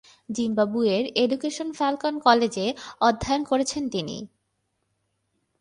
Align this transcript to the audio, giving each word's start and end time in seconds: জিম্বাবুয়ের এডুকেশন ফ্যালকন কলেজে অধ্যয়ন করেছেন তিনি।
জিম্বাবুয়ের 0.29 1.03
এডুকেশন 1.15 1.69
ফ্যালকন 1.73 2.13
কলেজে 2.19 2.65
অধ্যয়ন 3.01 3.41
করেছেন 3.43 3.83
তিনি। 3.89 4.17